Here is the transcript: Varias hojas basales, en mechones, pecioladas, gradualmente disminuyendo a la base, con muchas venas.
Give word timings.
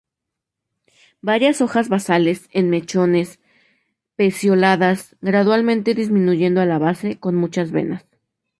Varias 1.21 1.61
hojas 1.61 1.87
basales, 1.87 2.49
en 2.53 2.71
mechones, 2.71 3.39
pecioladas, 4.15 5.15
gradualmente 5.21 5.93
disminuyendo 5.93 6.59
a 6.59 6.65
la 6.65 6.79
base, 6.79 7.19
con 7.19 7.35
muchas 7.35 7.71
venas. 7.71 8.03